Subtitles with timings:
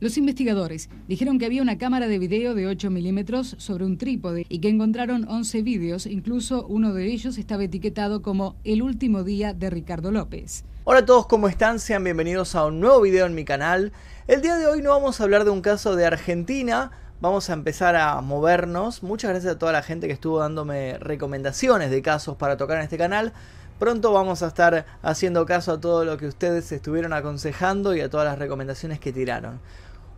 [0.00, 4.46] Los investigadores dijeron que había una cámara de video de 8 milímetros sobre un trípode
[4.48, 9.52] y que encontraron 11 vídeos, incluso uno de ellos estaba etiquetado como El último día
[9.52, 10.64] de Ricardo López.
[10.84, 11.78] Hola a todos, ¿cómo están?
[11.78, 13.92] Sean bienvenidos a un nuevo video en mi canal.
[14.26, 17.52] El día de hoy no vamos a hablar de un caso de Argentina, vamos a
[17.52, 19.02] empezar a movernos.
[19.02, 22.84] Muchas gracias a toda la gente que estuvo dándome recomendaciones de casos para tocar en
[22.84, 23.34] este canal.
[23.78, 28.08] Pronto vamos a estar haciendo caso a todo lo que ustedes estuvieron aconsejando y a
[28.08, 29.60] todas las recomendaciones que tiraron.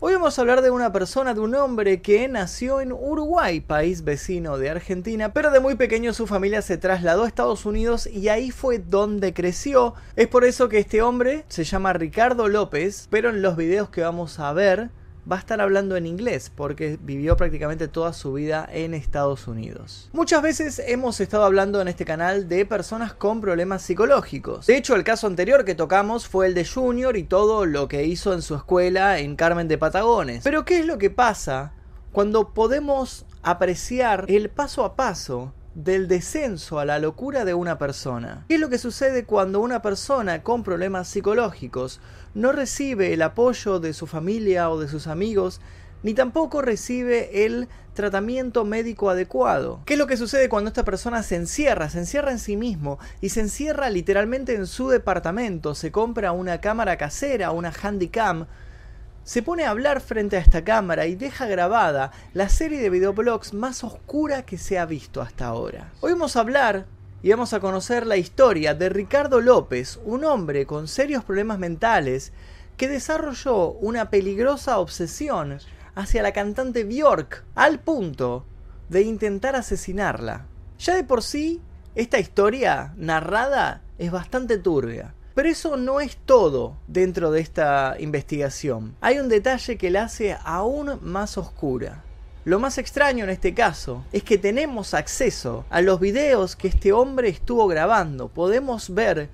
[0.05, 4.03] Hoy vamos a hablar de una persona, de un hombre que nació en Uruguay, país
[4.03, 8.29] vecino de Argentina, pero de muy pequeño su familia se trasladó a Estados Unidos y
[8.29, 9.95] ahí fue donde creció.
[10.17, 14.01] Es por eso que este hombre se llama Ricardo López, pero en los videos que
[14.01, 14.91] vamos a ver
[15.31, 20.11] va a estar hablando en inglés porque vivió prácticamente toda su vida en Estados Unidos.
[20.13, 24.67] Muchas veces hemos estado hablando en este canal de personas con problemas psicológicos.
[24.67, 28.05] De hecho, el caso anterior que tocamos fue el de Junior y todo lo que
[28.05, 30.43] hizo en su escuela en Carmen de Patagones.
[30.43, 31.73] Pero ¿qué es lo que pasa
[32.13, 38.45] cuando podemos apreciar el paso a paso del descenso a la locura de una persona.
[38.49, 42.01] ¿Qué es lo que sucede cuando una persona con problemas psicológicos
[42.35, 45.61] no recibe el apoyo de su familia o de sus amigos,
[46.03, 49.81] ni tampoco recibe el tratamiento médico adecuado.
[49.85, 51.91] ¿Qué es lo que sucede cuando esta persona se encierra?
[51.91, 56.61] Se encierra en sí mismo y se encierra literalmente en su departamento, se compra una
[56.61, 58.47] cámara casera, una handycam,
[59.25, 63.55] se pone a hablar frente a esta cámara y deja grabada la serie de videoblogs
[63.55, 65.93] más oscura que se ha visto hasta ahora.
[66.01, 66.87] Hoy vamos a hablar
[67.23, 72.33] y vamos a conocer la historia de Ricardo López, un hombre con serios problemas mentales
[72.77, 75.59] que desarrolló una peligrosa obsesión
[75.95, 78.45] hacia la cantante Björk al punto
[78.89, 80.47] de intentar asesinarla.
[80.81, 81.61] Ya de por sí,
[81.95, 85.15] esta historia narrada es bastante turbia.
[85.35, 88.97] Pero eso no es todo dentro de esta investigación.
[89.01, 92.03] Hay un detalle que la hace aún más oscura.
[92.45, 96.93] Lo más extraño en este caso es que tenemos acceso a los videos que este
[96.93, 98.27] hombre estuvo grabando.
[98.27, 99.31] Podemos ver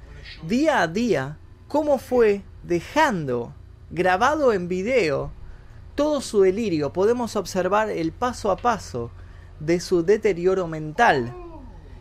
[0.47, 1.39] día a día
[1.69, 3.55] cómo fue dejando
[3.91, 5.33] grabado en video
[5.95, 6.93] todo su delirio.
[6.93, 9.11] Podemos observar el paso a paso
[9.59, 11.35] de su deterioro mental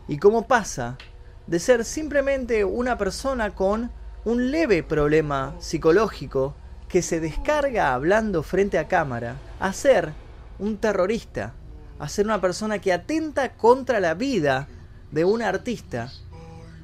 [0.08, 0.98] y cómo pasa
[1.46, 3.90] de ser simplemente una persona con
[4.26, 6.54] un leve problema psicológico
[6.86, 10.12] que se descarga hablando frente a cámara a ser
[10.58, 11.54] un terrorista,
[11.98, 14.68] a ser una persona que atenta contra la vida
[15.10, 16.12] de un artista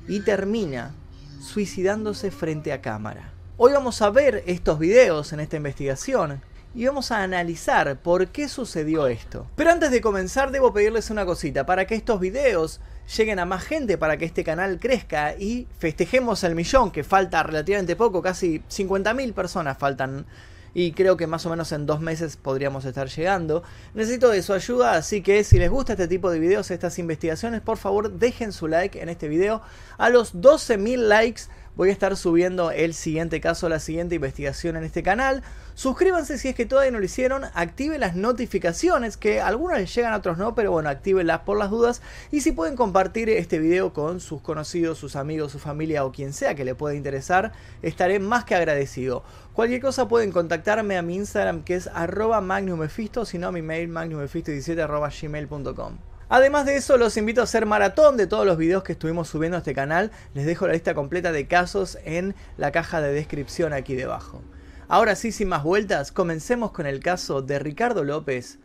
[0.09, 0.95] y termina
[1.41, 3.31] suicidándose frente a cámara.
[3.57, 6.43] Hoy vamos a ver estos videos en esta investigación
[6.75, 9.47] y vamos a analizar por qué sucedió esto.
[9.55, 12.81] Pero antes de comenzar debo pedirles una cosita, para que estos videos
[13.17, 17.43] lleguen a más gente, para que este canal crezca y festejemos el millón, que falta
[17.43, 20.27] relativamente poco, casi 50.000 personas faltan
[20.75, 23.63] y creo que más o menos en dos meses podríamos estar llegando.
[23.95, 27.61] Necesito de su ayuda, así que si les gusta este tipo de videos, estas investigaciones,
[27.61, 29.63] por favor dejen su like en este video.
[29.97, 31.43] A los 12.000 likes
[31.77, 35.43] voy a estar subiendo el siguiente caso, la siguiente investigación en este canal.
[35.75, 40.13] Suscríbanse si es que todavía no lo hicieron, activen las notificaciones, que algunos les llegan,
[40.13, 42.01] a otros no, pero bueno, actívenlas por las dudas.
[42.31, 46.33] Y si pueden compartir este video con sus conocidos, sus amigos, su familia o quien
[46.33, 47.53] sea que le pueda interesar,
[47.83, 49.25] estaré más que agradecido.
[49.53, 53.63] Cualquier cosa pueden contactarme a mi Instagram que es arroba magnumefisto, si no a mi
[53.63, 56.14] mail magnumefisto17 arroba gmail.com.
[56.29, 59.57] Además de eso, los invito a hacer maratón de todos los videos que estuvimos subiendo
[59.57, 60.11] a este canal.
[60.33, 64.43] Les dejo la lista completa de casos en la caja de descripción aquí debajo.
[64.89, 68.59] Ahora sí, sin más vueltas, comencemos con el caso de Ricardo López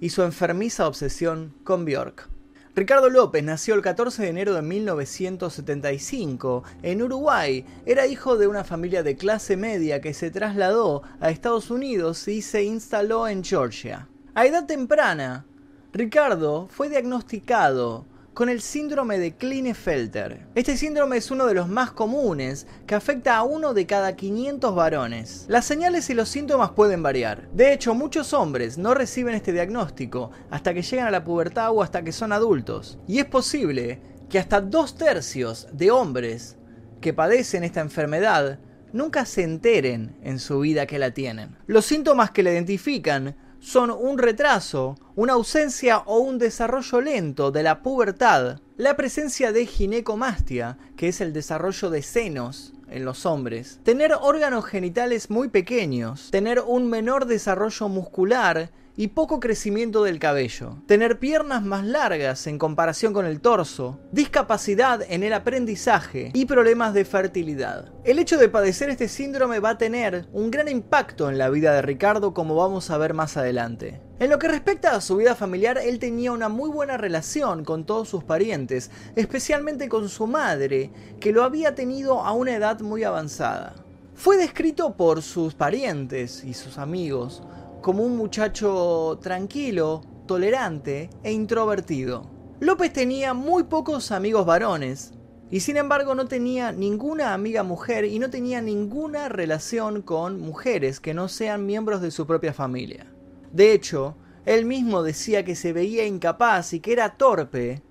[0.00, 2.28] y su enfermiza obsesión con Bjork.
[2.76, 7.64] Ricardo López nació el 14 de enero de 1975 en Uruguay.
[7.86, 12.42] Era hijo de una familia de clase media que se trasladó a Estados Unidos y
[12.42, 14.08] se instaló en Georgia.
[14.34, 15.46] A edad temprana,
[15.96, 20.46] Ricardo fue diagnosticado con el síndrome de Klinefelter.
[20.54, 24.74] Este síndrome es uno de los más comunes que afecta a uno de cada 500
[24.74, 25.46] varones.
[25.48, 27.48] Las señales y los síntomas pueden variar.
[27.52, 31.82] De hecho, muchos hombres no reciben este diagnóstico hasta que llegan a la pubertad o
[31.82, 32.98] hasta que son adultos.
[33.08, 36.58] Y es posible que hasta dos tercios de hombres
[37.00, 38.58] que padecen esta enfermedad
[38.92, 41.56] nunca se enteren en su vida que la tienen.
[41.66, 43.34] Los síntomas que la identifican
[43.66, 49.66] son un retraso, una ausencia o un desarrollo lento de la pubertad, la presencia de
[49.66, 56.30] ginecomastia, que es el desarrollo de senos en los hombres, tener órganos genitales muy pequeños,
[56.30, 62.58] tener un menor desarrollo muscular y poco crecimiento del cabello, tener piernas más largas en
[62.58, 67.92] comparación con el torso, discapacidad en el aprendizaje y problemas de fertilidad.
[68.04, 71.74] El hecho de padecer este síndrome va a tener un gran impacto en la vida
[71.74, 74.00] de Ricardo como vamos a ver más adelante.
[74.18, 77.84] En lo que respecta a su vida familiar, él tenía una muy buena relación con
[77.84, 80.90] todos sus parientes, especialmente con su madre,
[81.20, 83.74] que lo había tenido a una edad muy avanzada.
[84.14, 87.42] Fue descrito por sus parientes y sus amigos
[87.86, 92.28] como un muchacho tranquilo, tolerante e introvertido.
[92.58, 95.12] López tenía muy pocos amigos varones,
[95.52, 100.98] y sin embargo no tenía ninguna amiga mujer y no tenía ninguna relación con mujeres
[100.98, 103.06] que no sean miembros de su propia familia.
[103.52, 104.16] De hecho,
[104.46, 107.84] él mismo decía que se veía incapaz y que era torpe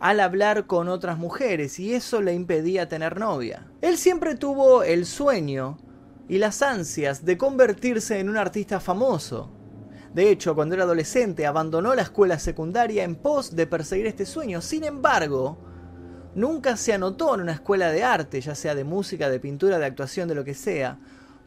[0.00, 3.66] al hablar con otras mujeres y eso le impedía tener novia.
[3.82, 5.76] Él siempre tuvo el sueño
[6.28, 9.50] y las ansias de convertirse en un artista famoso.
[10.14, 14.60] De hecho, cuando era adolescente abandonó la escuela secundaria en pos de perseguir este sueño.
[14.60, 15.58] Sin embargo,
[16.34, 19.86] nunca se anotó en una escuela de arte, ya sea de música, de pintura, de
[19.86, 20.98] actuación, de lo que sea,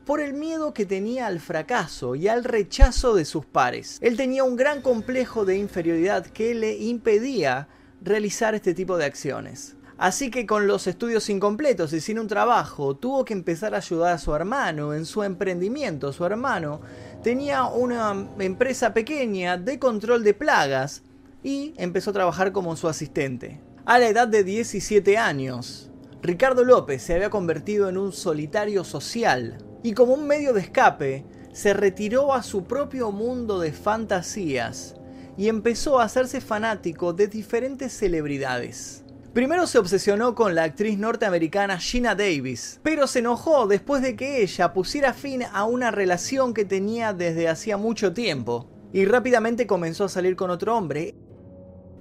[0.05, 3.99] por el miedo que tenía al fracaso y al rechazo de sus pares.
[4.01, 7.67] Él tenía un gran complejo de inferioridad que le impedía
[8.01, 9.75] realizar este tipo de acciones.
[9.97, 14.13] Así que con los estudios incompletos y sin un trabajo, tuvo que empezar a ayudar
[14.13, 16.13] a su hermano en su emprendimiento.
[16.13, 16.81] Su hermano
[17.23, 21.01] tenía una empresa pequeña de control de plagas
[21.43, 23.59] y empezó a trabajar como su asistente.
[23.85, 25.89] A la edad de 17 años,
[26.21, 31.25] Ricardo López se había convertido en un solitario social y como un medio de escape,
[31.53, 34.95] se retiró a su propio mundo de fantasías
[35.37, 39.06] y empezó a hacerse fanático de diferentes celebridades.
[39.37, 44.41] Primero se obsesionó con la actriz norteamericana Gina Davis, pero se enojó después de que
[44.41, 50.05] ella pusiera fin a una relación que tenía desde hacía mucho tiempo, y rápidamente comenzó
[50.05, 51.13] a salir con otro hombre.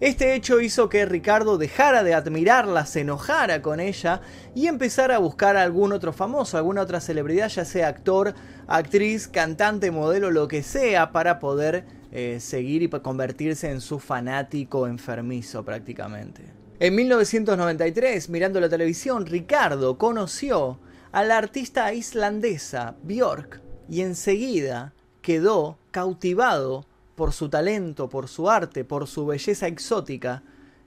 [0.01, 4.23] Este hecho hizo que Ricardo dejara de admirarla, se enojara con ella
[4.55, 8.33] y empezara a buscar a algún otro famoso, alguna otra celebridad, ya sea actor,
[8.67, 14.87] actriz, cantante, modelo, lo que sea, para poder eh, seguir y convertirse en su fanático
[14.87, 16.56] enfermizo prácticamente.
[16.79, 20.79] En 1993, mirando la televisión, Ricardo conoció
[21.11, 24.93] a la artista islandesa Björk y enseguida
[25.23, 26.85] quedó cautivado
[27.15, 30.43] por su talento, por su arte, por su belleza exótica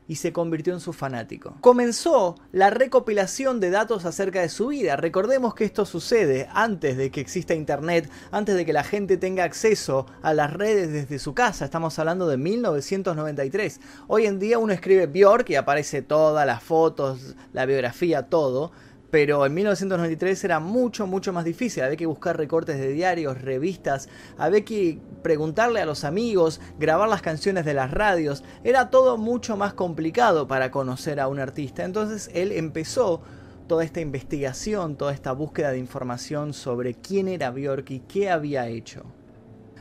[0.09, 1.55] y se convirtió en su fanático.
[1.61, 4.95] Comenzó la recopilación de datos acerca de su vida.
[4.95, 9.43] Recordemos que esto sucede antes de que exista internet, antes de que la gente tenga
[9.43, 11.63] acceso a las redes desde su casa.
[11.63, 13.79] Estamos hablando de 1993.
[14.07, 18.71] Hoy en día uno escribe Bjork y aparece todas las fotos, la biografía, todo
[19.11, 21.83] pero en 1993 era mucho, mucho más difícil.
[21.83, 27.21] Había que buscar recortes de diarios, revistas, había que preguntarle a los amigos, grabar las
[27.21, 28.43] canciones de las radios.
[28.63, 31.83] Era todo mucho más complicado para conocer a un artista.
[31.83, 33.21] Entonces él empezó
[33.67, 38.67] toda esta investigación, toda esta búsqueda de información sobre quién era Björk y qué había
[38.67, 39.03] hecho.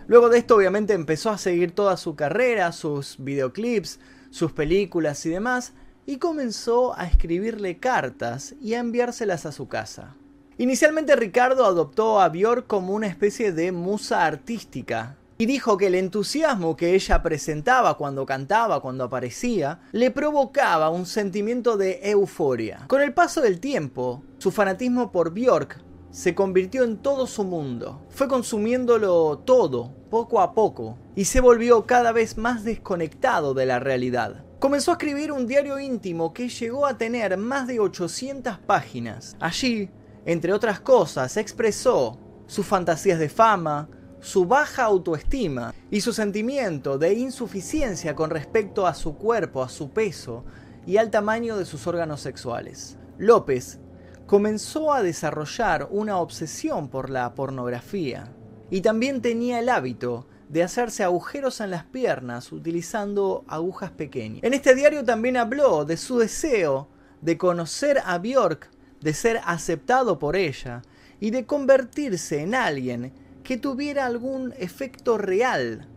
[0.07, 5.31] Luego de esto obviamente empezó a seguir toda su carrera, sus videoclips, sus películas y
[5.31, 5.75] demás,
[6.09, 10.17] y comenzó a escribirle cartas y a enviárselas a su casa.
[10.57, 15.95] Inicialmente Ricardo adoptó a Björk como una especie de musa artística, y dijo que el
[15.95, 22.87] entusiasmo que ella presentaba cuando cantaba, cuando aparecía, le provocaba un sentimiento de euforia.
[22.89, 25.79] Con el paso del tiempo, su fanatismo por Björk
[26.11, 28.01] se convirtió en todo su mundo.
[28.09, 33.79] Fue consumiéndolo todo, poco a poco, y se volvió cada vez más desconectado de la
[33.79, 34.48] realidad.
[34.59, 39.37] Comenzó a escribir un diario íntimo que llegó a tener más de 800 páginas.
[39.39, 39.89] Allí,
[40.27, 43.89] entre otras cosas, expresó sus fantasías de fama,
[44.19, 49.91] su baja autoestima y su sentimiento de insuficiencia con respecto a su cuerpo, a su
[49.91, 50.45] peso
[50.85, 52.97] y al tamaño de sus órganos sexuales.
[53.17, 53.79] López
[54.27, 58.35] comenzó a desarrollar una obsesión por la pornografía
[58.71, 64.43] y también tenía el hábito de hacerse agujeros en las piernas utilizando agujas pequeñas.
[64.43, 66.89] En este diario también habló de su deseo
[67.21, 70.83] de conocer a Björk, de ser aceptado por ella
[71.21, 73.13] y de convertirse en alguien
[73.43, 75.89] que tuviera algún efecto real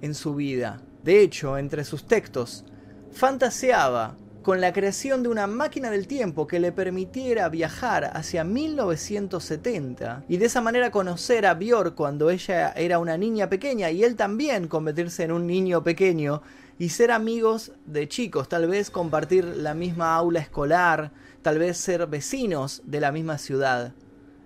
[0.00, 0.82] en su vida.
[1.02, 2.64] De hecho, entre sus textos,
[3.12, 10.24] fantaseaba con la creación de una máquina del tiempo que le permitiera viajar hacia 1970
[10.28, 14.16] y de esa manera conocer a Björk cuando ella era una niña pequeña y él
[14.16, 16.42] también convertirse en un niño pequeño
[16.78, 22.06] y ser amigos de chicos, tal vez compartir la misma aula escolar, tal vez ser
[22.06, 23.92] vecinos de la misma ciudad.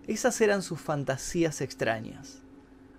[0.09, 2.43] Esas eran sus fantasías extrañas.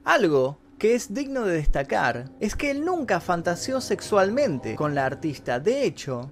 [0.06, 5.60] Algo que es digno de destacar es que él nunca fantaseó sexualmente con la artista.
[5.60, 6.32] De hecho,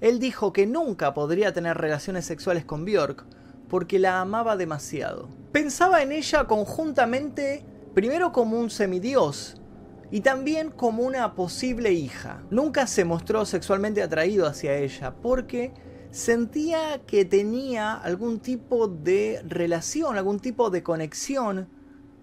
[0.00, 3.24] él dijo que nunca podría tener relaciones sexuales con Björk
[3.68, 5.28] porque la amaba demasiado.
[5.52, 7.64] Pensaba en ella conjuntamente
[7.94, 9.60] primero como un semidios
[10.10, 12.42] y también como una posible hija.
[12.50, 15.72] Nunca se mostró sexualmente atraído hacia ella porque
[16.10, 21.68] sentía que tenía algún tipo de relación, algún tipo de conexión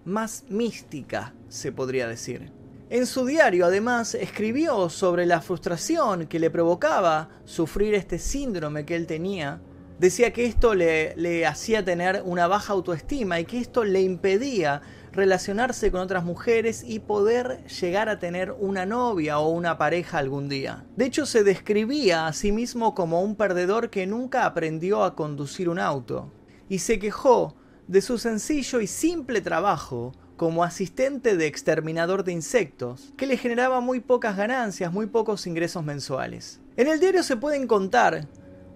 [0.04, 2.57] más mística, se podría decir.
[2.90, 8.96] En su diario, además, escribió sobre la frustración que le provocaba sufrir este síndrome que
[8.96, 9.60] él tenía.
[9.98, 14.80] Decía que esto le, hacía tener una baja autoestima y que esto le impedía
[15.12, 20.48] relacionarse con otras mujeres y poder llegar a tener una novia o una pareja algún
[20.48, 20.86] día.
[20.96, 25.68] De hecho, se describía a sí mismo como un perdedor que nunca aprendió a conducir
[25.68, 26.32] un auto
[26.70, 27.54] y se quejó
[27.86, 33.80] de su sencillo y simple trabajo como asistente de exterminador de insectos, que le generaba
[33.80, 36.60] muy pocas ganancias, muy pocos ingresos mensuales.
[36.76, 38.28] En el diario se pueden contar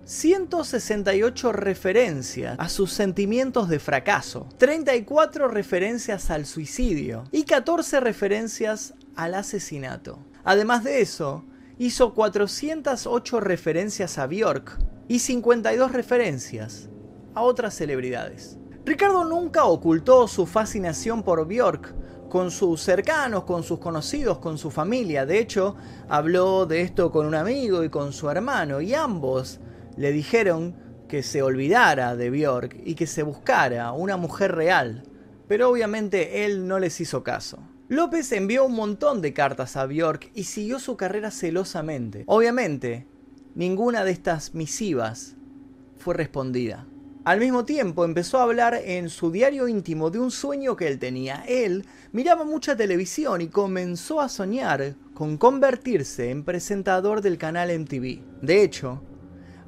[0.05, 9.35] 168 referencias a sus sentimientos de fracaso, 34 referencias al suicidio y 14 referencias al
[9.35, 10.19] asesinato.
[10.43, 11.45] Además de eso,
[11.79, 16.89] hizo 408 referencias a Björk y 52 referencias
[17.35, 18.59] a otras celebridades.
[18.85, 21.95] Ricardo nunca ocultó su fascinación por Björk
[22.29, 25.25] con sus cercanos, con sus conocidos, con su familia.
[25.25, 25.77] De hecho,
[26.09, 29.61] habló de esto con un amigo y con su hermano y ambos
[29.97, 30.75] le dijeron
[31.09, 35.05] que se olvidara de Björk y que se buscara una mujer real,
[35.47, 37.59] pero obviamente él no les hizo caso.
[37.89, 42.25] López envió un montón de cartas a Björk y siguió su carrera celosamente.
[42.27, 43.07] Obviamente,
[43.55, 45.37] ninguna de estas misivas
[45.99, 46.87] fue respondida.
[47.25, 50.99] Al mismo tiempo empezó a hablar en su diario íntimo de un sueño que él
[50.99, 51.45] tenía.
[51.47, 58.19] Él miraba mucha televisión y comenzó a soñar con convertirse en presentador del canal MTV.
[58.43, 59.05] De hecho,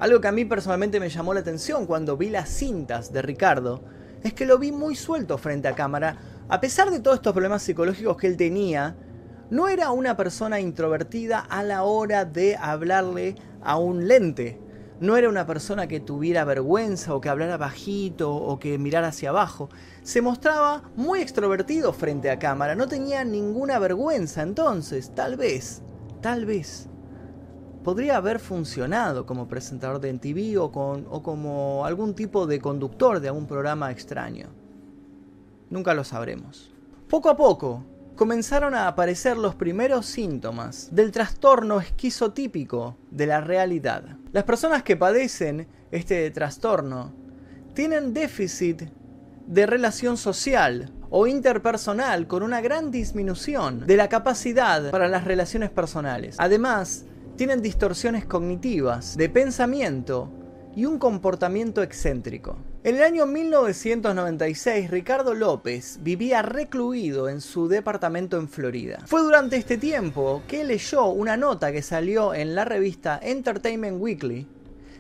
[0.00, 3.84] algo que a mí personalmente me llamó la atención cuando vi las cintas de Ricardo
[4.25, 6.18] es que lo vi muy suelto frente a cámara.
[6.49, 8.96] A pesar de todos estos problemas psicológicos que él tenía,
[9.50, 14.63] no era una persona introvertida a la hora de hablarle a un lente.
[15.04, 19.28] No era una persona que tuviera vergüenza o que hablara bajito o que mirara hacia
[19.28, 19.68] abajo.
[20.02, 24.40] Se mostraba muy extrovertido frente a cámara, no tenía ninguna vergüenza.
[24.40, 25.82] Entonces, tal vez,
[26.23, 26.88] tal vez,
[27.82, 33.28] podría haber funcionado como presentador de MTV o, o como algún tipo de conductor de
[33.28, 34.49] algún programa extraño.
[35.68, 36.73] Nunca lo sabremos.
[37.11, 37.84] Poco a poco,
[38.16, 44.16] comenzaron a aparecer los primeros síntomas del trastorno esquizotípico de la realidad.
[44.35, 47.12] Las personas que padecen este trastorno
[47.73, 48.83] tienen déficit
[49.47, 55.71] de relación social o interpersonal con una gran disminución de la capacidad para las relaciones
[55.71, 56.35] personales.
[56.41, 57.05] Además,
[57.37, 60.33] tienen distorsiones cognitivas, de pensamiento
[60.75, 62.57] y un comportamiento excéntrico.
[62.87, 68.99] En el año 1996, Ricardo López vivía recluido en su departamento en Florida.
[69.07, 74.47] Fue durante este tiempo que leyó una nota que salió en la revista Entertainment Weekly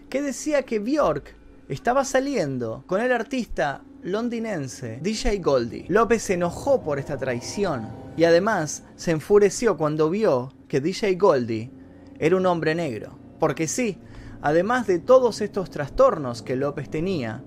[0.08, 1.34] que decía que Bjork
[1.68, 5.84] estaba saliendo con el artista londinense DJ Goldie.
[5.88, 7.86] López se enojó por esta traición
[8.16, 11.70] y además se enfureció cuando vio que DJ Goldie
[12.18, 13.18] era un hombre negro.
[13.38, 13.98] Porque sí,
[14.40, 17.44] además de todos estos trastornos que López tenía,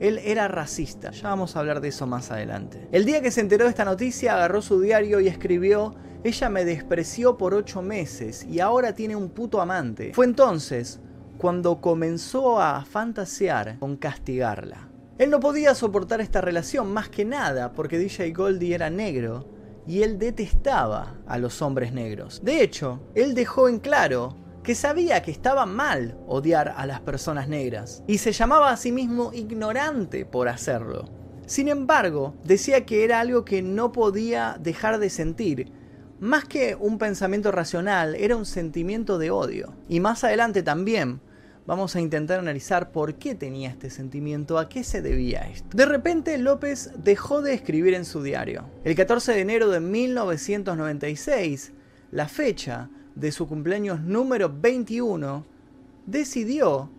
[0.00, 1.10] él era racista.
[1.10, 2.88] Ya vamos a hablar de eso más adelante.
[2.92, 6.64] El día que se enteró de esta noticia, agarró su diario y escribió, ella me
[6.64, 10.12] despreció por ocho meses y ahora tiene un puto amante.
[10.14, 11.00] Fue entonces
[11.38, 14.88] cuando comenzó a fantasear con castigarla.
[15.18, 19.46] Él no podía soportar esta relación más que nada porque DJ Goldie era negro
[19.86, 22.40] y él detestaba a los hombres negros.
[22.42, 27.46] De hecho, él dejó en claro que sabía que estaba mal odiar a las personas
[27.46, 31.04] negras y se llamaba a sí mismo ignorante por hacerlo.
[31.46, 35.70] Sin embargo, decía que era algo que no podía dejar de sentir.
[36.18, 39.72] Más que un pensamiento racional, era un sentimiento de odio.
[39.88, 41.20] Y más adelante también
[41.64, 45.76] vamos a intentar analizar por qué tenía este sentimiento, a qué se debía esto.
[45.76, 48.64] De repente López dejó de escribir en su diario.
[48.82, 51.72] El 14 de enero de 1996,
[52.10, 55.44] la fecha de su cumpleaños número 21,
[56.06, 56.90] decidió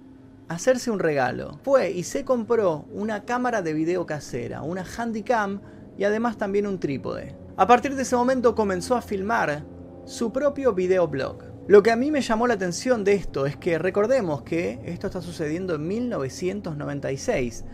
[0.50, 1.60] hacerse un regalo.
[1.64, 5.62] Fue y se compró una cámara de video casera, una Handycam
[5.98, 7.36] y además también un trípode.
[7.56, 9.64] A partir de ese momento comenzó a filmar
[10.06, 11.44] su propio videoblog.
[11.68, 15.08] Lo que a mí me llamó la atención de esto es que recordemos que esto
[15.08, 17.66] está sucediendo en 1996,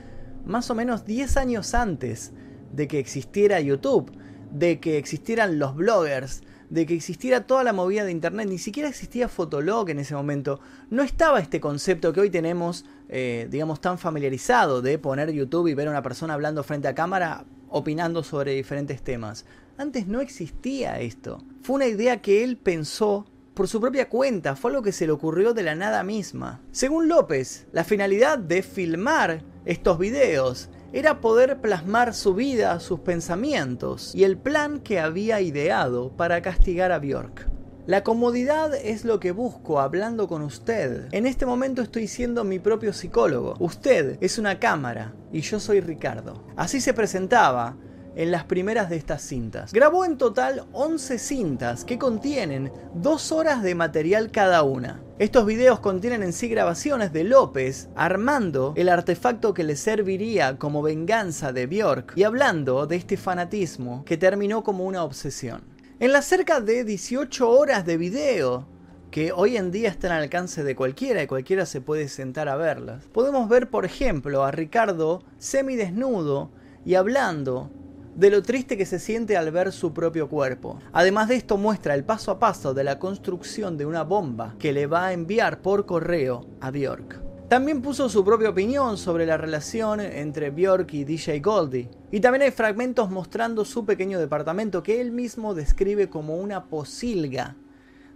[0.45, 2.33] más o menos 10 años antes
[2.71, 4.11] de que existiera YouTube,
[4.51, 8.89] de que existieran los bloggers, de que existiera toda la movida de internet, ni siquiera
[8.89, 10.59] existía Fotolog en ese momento.
[10.89, 15.73] No estaba este concepto que hoy tenemos, eh, digamos, tan familiarizado de poner YouTube y
[15.73, 19.45] ver a una persona hablando frente a cámara opinando sobre diferentes temas.
[19.77, 21.43] Antes no existía esto.
[21.61, 25.11] Fue una idea que él pensó por su propia cuenta, fue algo que se le
[25.11, 26.61] ocurrió de la nada misma.
[26.71, 34.13] Según López, la finalidad de filmar estos videos era poder plasmar su vida, sus pensamientos
[34.13, 37.49] y el plan que había ideado para castigar a Bjork.
[37.87, 41.07] La comodidad es lo que busco hablando con usted.
[41.11, 43.55] En este momento estoy siendo mi propio psicólogo.
[43.59, 46.45] Usted es una cámara y yo soy Ricardo.
[46.55, 47.75] Así se presentaba
[48.15, 49.73] en las primeras de estas cintas.
[49.73, 55.01] Grabó en total 11 cintas que contienen 2 horas de material cada una.
[55.19, 60.81] Estos videos contienen en sí grabaciones de López armando el artefacto que le serviría como
[60.81, 65.63] venganza de Björk y hablando de este fanatismo que terminó como una obsesión.
[65.99, 68.67] En las cerca de 18 horas de video
[69.11, 72.55] que hoy en día están al alcance de cualquiera y cualquiera se puede sentar a
[72.55, 73.05] verlas.
[73.13, 76.49] Podemos ver, por ejemplo, a Ricardo semidesnudo
[76.83, 77.69] y hablando
[78.15, 80.79] de lo triste que se siente al ver su propio cuerpo.
[80.91, 84.73] Además de esto muestra el paso a paso de la construcción de una bomba que
[84.73, 87.21] le va a enviar por correo a Björk.
[87.49, 91.89] También puso su propia opinión sobre la relación entre Björk y DJ Goldie.
[92.11, 97.55] Y también hay fragmentos mostrando su pequeño departamento que él mismo describe como una posilga.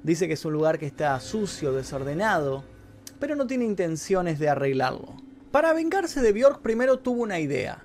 [0.01, 2.63] Dice que es un lugar que está sucio, desordenado,
[3.19, 5.15] pero no tiene intenciones de arreglarlo.
[5.51, 7.83] Para vengarse de Björk primero tuvo una idea.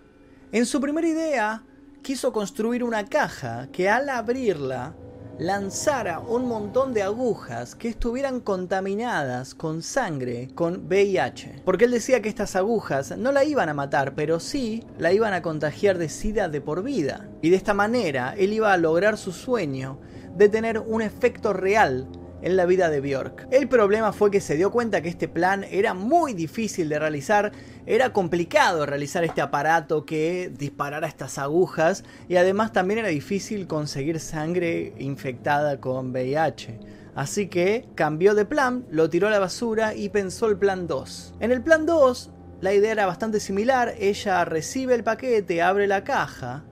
[0.53, 1.63] En su primera idea
[2.03, 4.95] quiso construir una caja que al abrirla
[5.39, 11.63] lanzara un montón de agujas que estuvieran contaminadas con sangre con VIH.
[11.65, 15.33] Porque él decía que estas agujas no la iban a matar, pero sí la iban
[15.33, 17.29] a contagiar de SIDA de por vida.
[17.41, 19.99] Y de esta manera él iba a lograr su sueño
[20.37, 22.09] de tener un efecto real
[22.43, 23.49] en la vida de Bjork.
[23.51, 27.53] El problema fue que se dio cuenta que este plan era muy difícil de realizar,
[27.87, 34.21] era complicado realizar este aparato que disparara estas agujas y además también era difícil conseguir
[34.21, 36.81] sangre infectada con VIH.
[37.15, 41.35] Así que cambió de plan, lo tiró a la basura y pensó el plan 2.
[41.41, 46.05] En el plan 2, la idea era bastante similar, ella recibe el paquete, abre la
[46.05, 46.65] caja,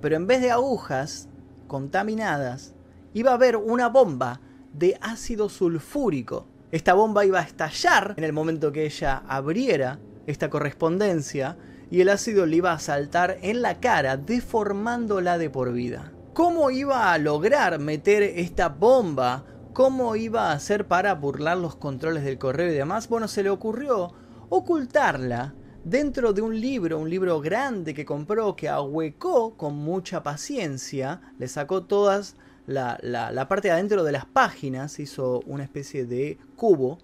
[0.00, 1.28] pero en vez de agujas
[1.66, 2.74] contaminadas,
[3.14, 4.40] iba a haber una bomba
[4.78, 6.46] de ácido sulfúrico.
[6.70, 11.56] Esta bomba iba a estallar en el momento que ella abriera esta correspondencia
[11.90, 16.12] y el ácido le iba a saltar en la cara, deformándola de por vida.
[16.34, 19.44] ¿Cómo iba a lograr meter esta bomba?
[19.72, 23.08] ¿Cómo iba a hacer para burlar los controles del correo y demás?
[23.08, 24.12] Bueno, se le ocurrió
[24.48, 31.20] ocultarla dentro de un libro, un libro grande que compró, que ahuecó con mucha paciencia,
[31.38, 36.98] le sacó todas la, parte de adentro de las páginas, hizo una especie de cubo.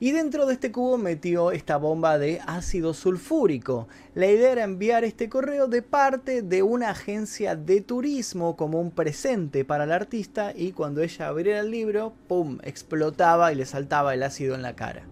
[0.00, 3.86] Y dentro de este cubo metió esta bomba de ácido sulfúrico.
[4.14, 8.90] La idea era enviar este correo de parte de una agencia de turismo como un
[8.90, 14.12] presente para el artista y cuando ella abriera el libro, ¡pum!, explotaba y le saltaba
[14.12, 15.06] el ácido en la cara.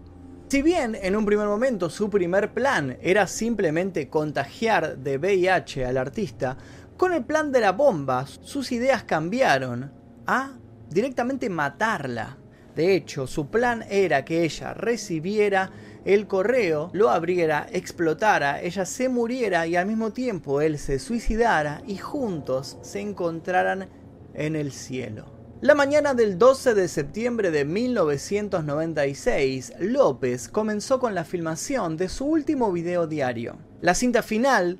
[0.51, 5.95] Si bien en un primer momento su primer plan era simplemente contagiar de VIH al
[5.95, 6.57] artista,
[7.01, 9.91] con el plan de la bomba, sus ideas cambiaron
[10.27, 12.37] a directamente matarla.
[12.75, 15.71] De hecho, su plan era que ella recibiera
[16.05, 21.81] el correo, lo abriera, explotara, ella se muriera y al mismo tiempo él se suicidara
[21.87, 23.89] y juntos se encontraran
[24.35, 25.25] en el cielo.
[25.59, 32.27] La mañana del 12 de septiembre de 1996, López comenzó con la filmación de su
[32.27, 33.57] último video diario.
[33.81, 34.77] La cinta final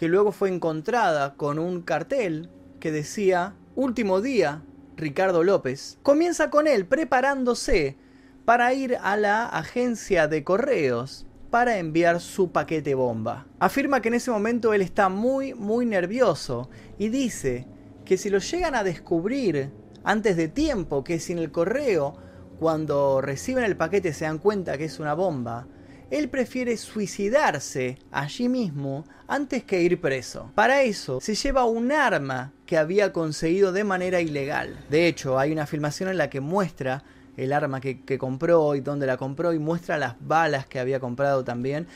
[0.00, 2.48] que luego fue encontrada con un cartel
[2.80, 4.62] que decía Último día,
[4.96, 5.98] Ricardo López.
[6.02, 7.98] Comienza con él preparándose
[8.46, 13.46] para ir a la agencia de correos para enviar su paquete bomba.
[13.58, 17.66] Afirma que en ese momento él está muy muy nervioso y dice
[18.06, 19.70] que si lo llegan a descubrir
[20.02, 22.14] antes de tiempo, que si en el correo
[22.58, 25.66] cuando reciben el paquete se dan cuenta que es una bomba,
[26.10, 30.50] él prefiere suicidarse allí mismo antes que ir preso.
[30.54, 34.76] Para eso se lleva un arma que había conseguido de manera ilegal.
[34.90, 37.04] De hecho, hay una filmación en la que muestra
[37.36, 41.44] el arma que, compró y dónde la compró y muestra las balas que había comprado
[41.44, 41.86] también.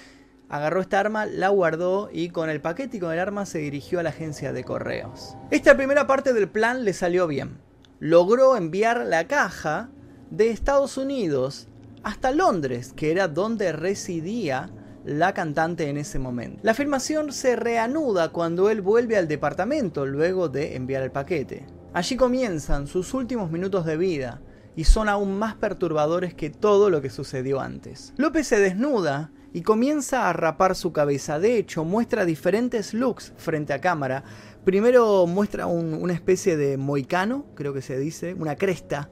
[0.49, 3.99] Agarró esta arma, la guardó y con el paquete y con el arma se dirigió
[3.99, 5.37] a la agencia de correos.
[5.51, 7.59] Esta primera parte del plan le salió bien.
[7.99, 9.89] Logró enviar la caja
[10.31, 11.69] de Estados Unidos
[12.05, 14.71] hasta Londres, que era donde residía
[15.05, 16.61] la cantante en ese momento.
[16.63, 21.67] La filmación se reanuda cuando él vuelve al departamento luego de enviar el paquete.
[21.93, 24.41] Allí comienzan sus últimos minutos de vida
[24.77, 28.13] y son aún más perturbadores que todo lo que sucedió antes.
[28.17, 31.39] López se desnuda y comienza a rapar su cabeza.
[31.39, 34.25] De hecho, muestra diferentes looks frente a cámara.
[34.65, 39.11] Primero muestra una especie de moicano, creo que se dice, una cresta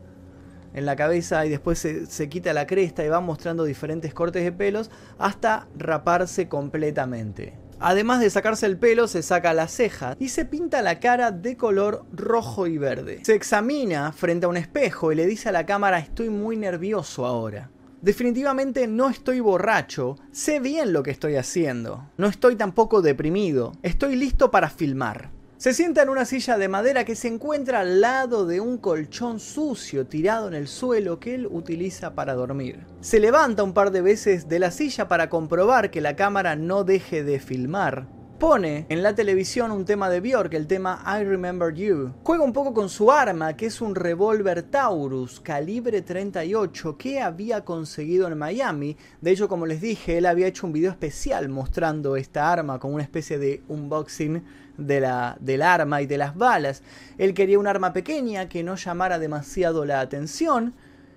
[0.74, 4.44] en la cabeza y después se, se, quita la cresta y va mostrando diferentes cortes
[4.44, 7.54] de pelos hasta raparse completamente.
[7.84, 11.56] Además de sacarse el pelo, se saca la ceja y se pinta la cara de
[11.56, 13.18] color rojo y verde.
[13.24, 17.26] Se examina frente a un espejo y le dice a la cámara estoy muy nervioso
[17.26, 17.70] ahora.
[18.00, 22.08] Definitivamente no estoy borracho, sé bien lo que estoy haciendo.
[22.16, 25.30] No estoy tampoco deprimido, estoy listo para filmar.
[25.62, 29.38] Se sienta en una silla de madera que se encuentra al lado de un colchón
[29.38, 32.84] sucio tirado en el suelo que él utiliza para dormir.
[33.00, 36.82] Se levanta un par de veces de la silla para comprobar que la cámara no
[36.82, 38.08] deje de filmar.
[38.40, 42.12] Pone en la televisión un tema de Björk, el tema I Remember You.
[42.24, 47.64] Juega un poco con su arma, que es un revólver Taurus calibre 38 que había
[47.64, 48.96] conseguido en Miami.
[49.20, 52.94] De hecho, como les dije, él había hecho un video especial mostrando esta arma como
[52.94, 54.42] una especie de unboxing
[54.76, 56.82] de la, del arma y de las balas.
[57.18, 60.74] Él quería un arma pequeña que no llamara demasiado la atención,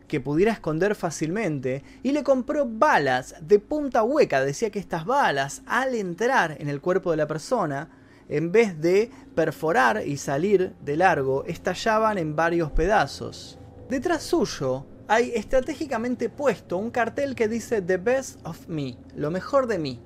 [0.07, 4.41] que pudiera esconder fácilmente, y le compró balas de punta hueca.
[4.41, 7.89] Decía que estas balas, al entrar en el cuerpo de la persona,
[8.29, 13.59] en vez de perforar y salir de largo, estallaban en varios pedazos.
[13.89, 19.67] Detrás suyo hay estratégicamente puesto un cartel que dice The Best of Me, lo mejor
[19.67, 19.99] de mí.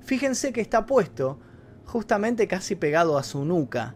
[0.00, 1.38] Fíjense que está puesto
[1.84, 3.94] justamente casi pegado a su nuca.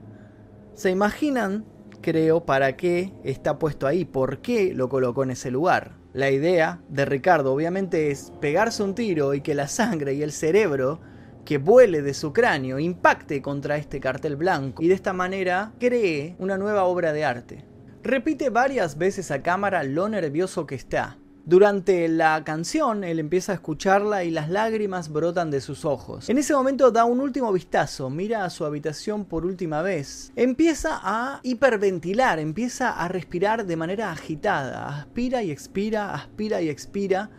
[0.74, 1.64] ¿Se imaginan,
[2.02, 4.04] creo, para qué está puesto ahí?
[4.04, 5.96] ¿Por qué lo colocó en ese lugar?
[6.12, 10.32] La idea de Ricardo obviamente es pegarse un tiro y que la sangre y el
[10.32, 11.00] cerebro
[11.44, 16.34] que vuele de su cráneo impacte contra este cartel blanco y de esta manera cree
[16.38, 17.64] una nueva obra de arte.
[18.02, 21.18] Repite varias veces a cámara lo nervioso que está,
[21.48, 26.28] durante la canción, él empieza a escucharla y las lágrimas brotan de sus ojos.
[26.28, 30.32] En ese momento da un último vistazo, mira a su habitación por última vez.
[30.34, 37.30] Empieza a hiperventilar, empieza a respirar de manera agitada, aspira y expira, aspira y expira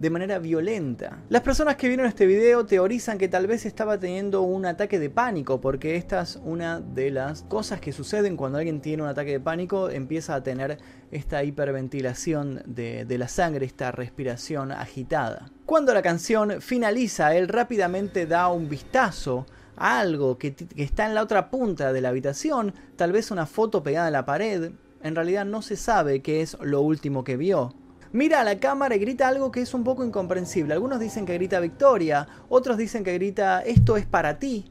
[0.00, 1.18] de manera violenta.
[1.28, 5.10] Las personas que vieron este video teorizan que tal vez estaba teniendo un ataque de
[5.10, 9.32] pánico, porque esta es una de las cosas que suceden cuando alguien tiene un ataque
[9.32, 10.78] de pánico, empieza a tener
[11.10, 15.50] esta hiperventilación de, la sangre, esta respiración agitada.
[15.66, 19.44] Cuando la canción finaliza, él rápidamente da un vistazo
[19.76, 23.82] a algo que, está en la otra punta de la habitación, tal vez una foto
[23.82, 27.74] pegada en la pared, en realidad no se sabe qué es lo último que vio
[28.12, 30.74] mira a la cámara y grita algo que es un poco incomprensible.
[30.74, 34.70] Algunos dicen que grita victoria, otros dicen que grita esto es para ti.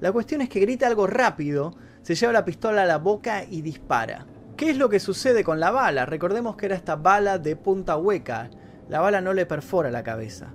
[0.00, 3.62] La cuestión es que grita algo rápido, se lleva la pistola a la boca y
[3.62, 4.26] dispara.
[4.56, 6.06] ¿Qué es lo que sucede con la bala?
[6.06, 8.50] Recordemos que era esta bala de punta hueca.
[8.88, 10.52] La bala no le perfora la cabeza.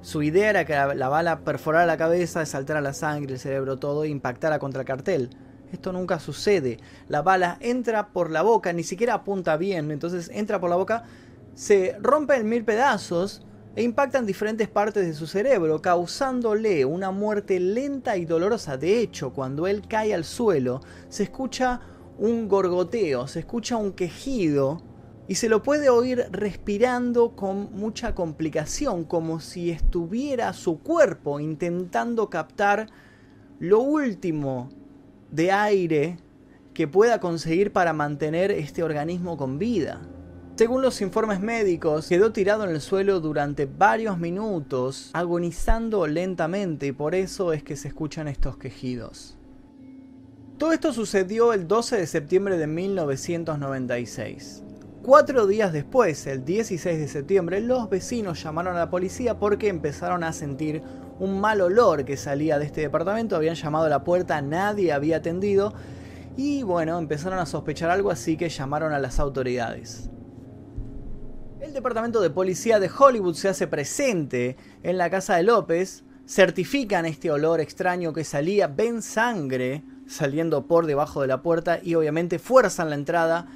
[0.00, 4.04] Su idea era que la, bala perforara la cabeza, saltara la sangre, el cerebro, todo
[4.04, 5.30] e impactara contra el cartel.
[5.72, 6.78] Esto nunca sucede.
[7.08, 11.04] La bala entra por la boca, ni siquiera apunta bien, entonces entra por la boca,
[11.58, 13.42] se rompe en mil pedazos
[13.74, 18.76] e impactan diferentes partes de su cerebro, causándole una muerte lenta y dolorosa.
[18.76, 21.80] De hecho, cuando él cae al suelo, se escucha
[22.16, 24.80] un gorgoteo, se escucha un quejido
[25.26, 32.30] y se lo puede oír respirando con mucha complicación, como si estuviera su cuerpo intentando
[32.30, 32.86] captar
[33.58, 34.68] lo último
[35.32, 36.18] de aire
[36.72, 40.00] que pueda conseguir para mantener este organismo con vida.
[40.58, 46.92] Según los informes médicos, quedó tirado en el suelo durante varios minutos, agonizando lentamente y
[46.92, 49.38] por eso es que se escuchan estos quejidos.
[50.58, 54.64] Todo esto sucedió el 12 de septiembre de 1996.
[55.00, 60.24] Cuatro días después, el 16 de septiembre, los vecinos llamaron a la policía porque empezaron
[60.24, 60.82] a sentir
[61.20, 63.36] un mal olor que salía de este departamento.
[63.36, 65.72] Habían llamado a la puerta, nadie había atendido
[66.36, 70.10] y bueno, empezaron a sospechar algo así que llamaron a las autoridades.
[71.60, 77.04] El departamento de policía de Hollywood se hace presente en la casa de López, certifican
[77.04, 82.38] este olor extraño que salía, ven sangre saliendo por debajo de la puerta y obviamente
[82.38, 83.48] fuerzan la entrada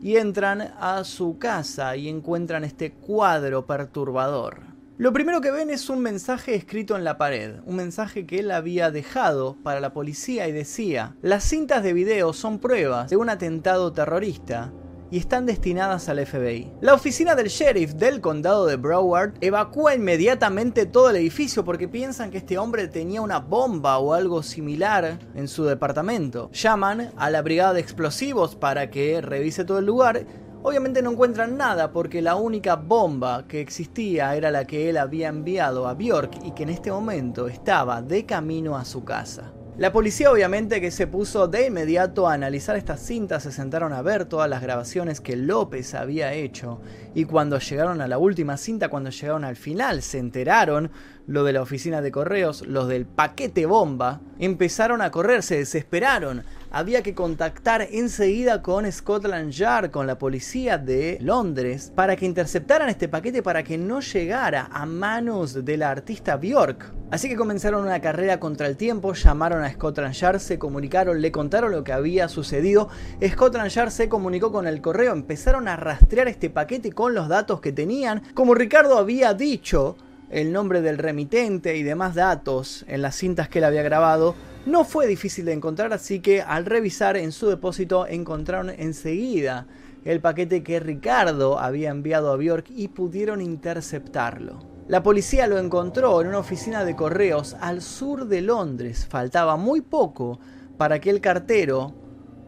[0.00, 4.60] y entran a su casa y encuentran este cuadro perturbador.
[4.96, 8.50] Lo primero que ven es un mensaje escrito en la pared, un mensaje que él
[8.50, 13.28] había dejado para la policía y decía, las cintas de video son pruebas de un
[13.28, 14.72] atentado terrorista
[15.12, 16.72] y están destinadas al FBI.
[16.80, 22.30] La oficina del sheriff del condado de Broward evacúa inmediatamente todo el edificio porque piensan
[22.30, 26.50] que este hombre tenía una bomba o algo similar en su departamento.
[26.52, 30.26] Llaman a la brigada de explosivos para que revise todo el lugar
[30.64, 35.26] Obviamente no encuentran nada porque la única bomba que existía era la que él había
[35.26, 39.52] enviado a Bjork y que en este momento estaba de camino a su casa.
[39.78, 44.02] La policía obviamente que se puso de inmediato a analizar estas cintas, se sentaron a
[44.02, 46.82] ver todas las grabaciones que López había hecho.
[47.14, 50.90] Y cuando llegaron a la última cinta, cuando llegaron al final, se enteraron
[51.26, 56.42] lo de la oficina de correos, los del paquete bomba, empezaron a correr, se desesperaron.
[56.70, 62.88] Había que contactar enseguida con Scotland Yard, con la policía de Londres, para que interceptaran
[62.88, 66.94] este paquete para que no llegara a manos de la artista Bjork.
[67.10, 71.30] Así que comenzaron una carrera contra el tiempo, llamaron a Scotland Yard, se comunicaron, le
[71.30, 72.88] contaron lo que había sucedido.
[73.22, 77.60] Scotland Yard se comunicó con el correo, empezaron a rastrear este paquete con los datos
[77.60, 78.22] que tenían.
[78.32, 79.98] Como Ricardo había dicho,
[80.32, 84.84] el nombre del remitente y demás datos en las cintas que él había grabado, no
[84.84, 89.66] fue difícil de encontrar, así que al revisar en su depósito encontraron enseguida
[90.04, 94.58] el paquete que Ricardo había enviado a Bjork y pudieron interceptarlo.
[94.88, 99.06] La policía lo encontró en una oficina de correos al sur de Londres.
[99.08, 100.40] Faltaba muy poco
[100.76, 101.94] para que el cartero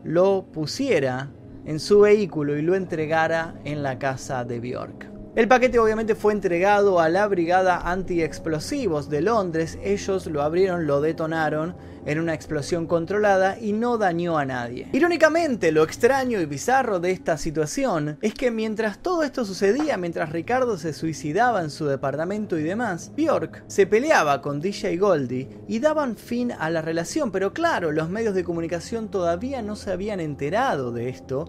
[0.03, 1.31] lo pusiera
[1.65, 5.14] en su vehículo y lo entregara en la casa de Bjork.
[5.37, 9.77] El paquete obviamente fue entregado a la Brigada Antiexplosivos de Londres.
[9.83, 11.75] Ellos lo abrieron, lo detonaron
[12.07, 14.89] en una explosión controlada y no dañó a nadie.
[14.93, 20.31] Irónicamente, lo extraño y bizarro de esta situación es que mientras todo esto sucedía, mientras
[20.31, 25.81] Ricardo se suicidaba en su departamento y demás, Bjork se peleaba con DJ Goldie y
[25.81, 30.21] daban fin a la relación, pero claro, los medios de comunicación todavía no se habían
[30.21, 31.49] enterado de esto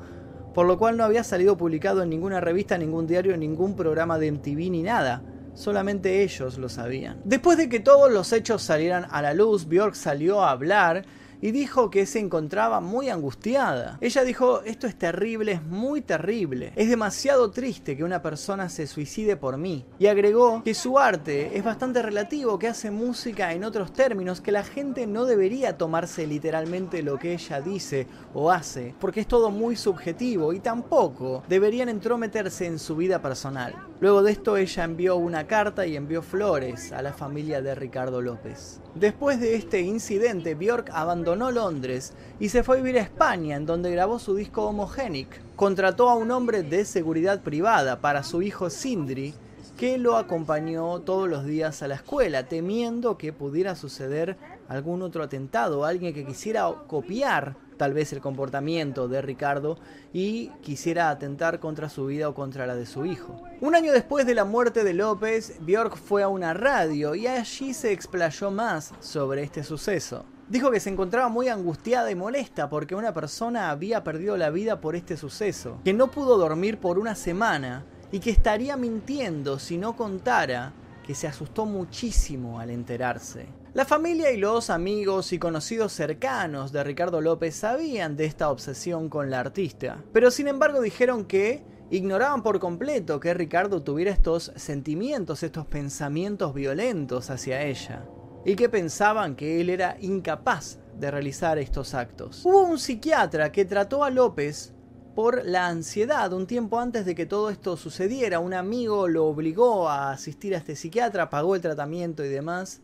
[0.55, 4.31] por lo cual no había salido publicado en ninguna revista, ningún diario, ningún programa de
[4.31, 5.21] MTV ni nada.
[5.53, 7.19] Solamente ellos lo sabían.
[7.25, 11.03] Después de que todos los hechos salieran a la luz, Bjork salió a hablar
[11.41, 13.97] y dijo que se encontraba muy angustiada.
[14.01, 16.73] Ella dijo, esto es terrible, es muy terrible.
[16.75, 19.85] Es demasiado triste que una persona se suicide por mí.
[19.99, 24.51] Y agregó que su arte es bastante relativo, que hace música en otros términos, que
[24.51, 29.51] la gente no debería tomarse literalmente lo que ella dice o hace, porque es todo
[29.51, 33.75] muy subjetivo y tampoco deberían entrometerse en su vida personal.
[34.01, 38.21] Luego de esto ella envió una carta y envió flores a la familia de Ricardo
[38.21, 38.81] López.
[38.93, 43.65] Después de este incidente, Bjork abandonó Londres y se fue a vivir a España, en
[43.65, 45.41] donde grabó su disco Homogenic.
[45.55, 49.33] Contrató a un hombre de seguridad privada para su hijo Sindri,
[49.75, 54.37] que lo acompañó todos los días a la escuela, temiendo que pudiera suceder
[54.69, 59.77] algún otro atentado, alguien que quisiera copiar tal vez el comportamiento de Ricardo
[60.13, 63.41] y quisiera atentar contra su vida o contra la de su hijo.
[63.59, 67.73] Un año después de la muerte de López, Bjork fue a una radio y allí
[67.73, 70.23] se explayó más sobre este suceso.
[70.47, 74.79] Dijo que se encontraba muy angustiada y molesta porque una persona había perdido la vida
[74.79, 79.77] por este suceso, que no pudo dormir por una semana y que estaría mintiendo si
[79.77, 80.73] no contara
[81.05, 83.47] que se asustó muchísimo al enterarse.
[83.73, 89.09] La familia y los amigos y conocidos cercanos de Ricardo López sabían de esta obsesión
[89.09, 94.51] con la artista, pero sin embargo dijeron que ignoraban por completo que Ricardo tuviera estos
[94.55, 98.05] sentimientos, estos pensamientos violentos hacia ella,
[98.45, 102.45] y que pensaban que él era incapaz de realizar estos actos.
[102.45, 104.73] Hubo un psiquiatra que trató a López
[105.15, 106.31] por la ansiedad.
[106.31, 110.59] Un tiempo antes de que todo esto sucediera, un amigo lo obligó a asistir a
[110.59, 112.81] este psiquiatra, pagó el tratamiento y demás.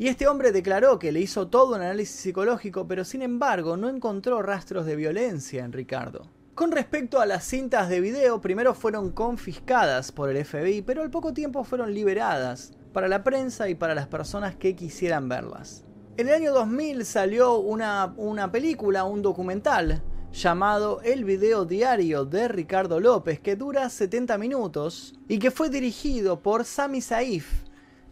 [0.00, 3.88] Y este hombre declaró que le hizo todo un análisis psicológico, pero sin embargo no
[3.88, 6.30] encontró rastros de violencia en Ricardo.
[6.54, 11.10] Con respecto a las cintas de video, primero fueron confiscadas por el FBI, pero al
[11.10, 15.84] poco tiempo fueron liberadas para la prensa y para las personas que quisieran verlas.
[16.16, 22.48] En el año 2000 salió una, una película, un documental, llamado El video diario de
[22.48, 27.62] Ricardo López, que dura 70 minutos y que fue dirigido por Sami Saif,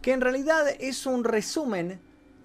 [0.01, 1.99] que en realidad es un resumen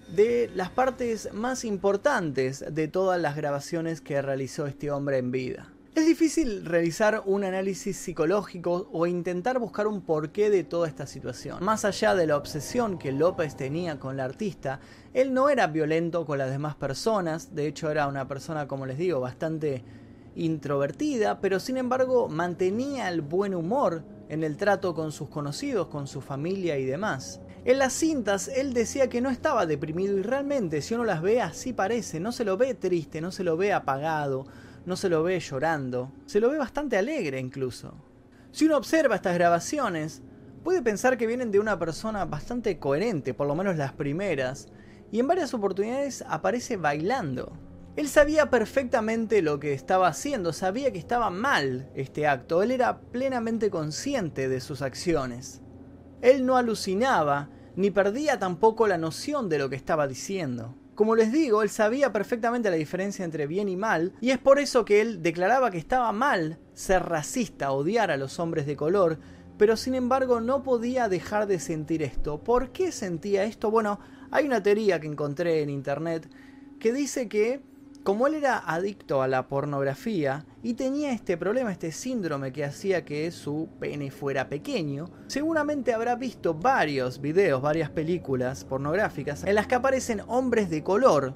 [0.09, 5.72] de las partes más importantes de todas las grabaciones que realizó este hombre en vida.
[5.95, 11.63] Es difícil realizar un análisis psicológico o intentar buscar un porqué de toda esta situación.
[11.63, 14.81] Más allá de la obsesión que López tenía con la artista,
[15.13, 18.97] él no era violento con las demás personas, de hecho era una persona, como les
[18.97, 19.85] digo, bastante
[20.35, 26.07] introvertida, pero sin embargo mantenía el buen humor en el trato con sus conocidos, con
[26.07, 27.43] su familia y demás.
[27.67, 31.43] En las cintas él decía que no estaba deprimido y realmente si uno las ve
[31.43, 34.47] así parece, no se lo ve triste, no se lo ve apagado,
[34.85, 37.95] no se lo ve llorando, se lo ve bastante alegre incluso.
[38.51, 40.23] Si uno observa estas grabaciones,
[40.63, 44.69] puede pensar que vienen de una persona bastante coherente, por lo menos las primeras,
[45.11, 47.53] y en varias oportunidades aparece bailando.
[47.97, 53.01] Él sabía perfectamente lo que estaba haciendo, sabía que estaba mal este acto, él era
[53.01, 55.61] plenamente consciente de sus acciones.
[56.23, 60.75] Él no alucinaba, ni perdía tampoco la noción de lo que estaba diciendo.
[60.95, 64.59] Como les digo, él sabía perfectamente la diferencia entre bien y mal, y es por
[64.59, 69.19] eso que él declaraba que estaba mal ser racista, odiar a los hombres de color,
[69.57, 72.45] pero sin embargo no podía dejar de sentir esto.
[72.45, 73.71] ¿Por qué sentía esto?
[73.71, 74.01] Bueno,
[74.31, 76.29] hay una teoría que encontré en internet
[76.79, 77.63] que dice que
[78.05, 83.05] como él era adicto a la pornografía y tenía este problema, este síndrome que hacía
[83.05, 89.67] que su pene fuera pequeño, seguramente habrá visto varios videos, varias películas pornográficas en las
[89.67, 91.35] que aparecen hombres de color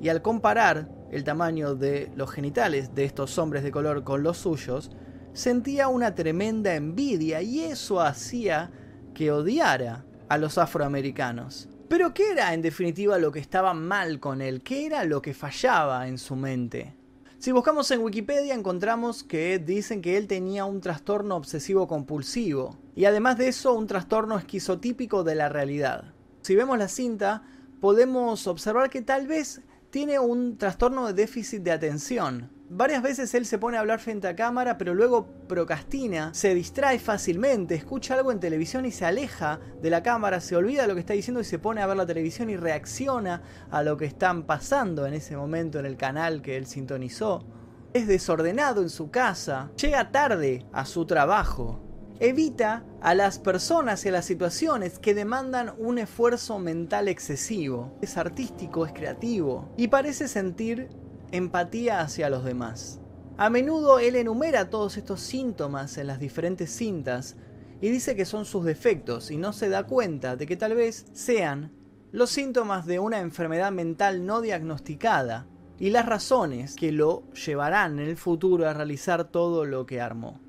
[0.00, 4.38] y al comparar el tamaño de los genitales de estos hombres de color con los
[4.38, 4.90] suyos,
[5.32, 8.70] sentía una tremenda envidia y eso hacía
[9.14, 11.68] que odiara a los afroamericanos.
[11.90, 14.62] Pero ¿qué era en definitiva lo que estaba mal con él?
[14.62, 16.94] ¿Qué era lo que fallaba en su mente?
[17.40, 23.06] Si buscamos en Wikipedia encontramos que dicen que él tenía un trastorno obsesivo compulsivo y
[23.06, 26.14] además de eso un trastorno esquizotípico de la realidad.
[26.42, 27.42] Si vemos la cinta
[27.80, 33.46] podemos observar que tal vez tiene un trastorno de déficit de atención, Varias veces él
[33.46, 38.30] se pone a hablar frente a cámara, pero luego procrastina, se distrae fácilmente, escucha algo
[38.30, 41.40] en televisión y se aleja de la cámara, se olvida de lo que está diciendo
[41.40, 45.14] y se pone a ver la televisión y reacciona a lo que están pasando en
[45.14, 47.44] ese momento en el canal que él sintonizó.
[47.92, 51.82] Es desordenado en su casa, llega tarde a su trabajo,
[52.20, 57.98] evita a las personas y a las situaciones que demandan un esfuerzo mental excesivo.
[58.00, 60.88] Es artístico, es creativo y parece sentir
[61.32, 63.00] empatía hacia los demás.
[63.36, 67.36] A menudo él enumera todos estos síntomas en las diferentes cintas
[67.80, 71.06] y dice que son sus defectos y no se da cuenta de que tal vez
[71.12, 71.72] sean
[72.12, 75.46] los síntomas de una enfermedad mental no diagnosticada
[75.78, 80.40] y las razones que lo llevarán en el futuro a realizar todo lo que armó.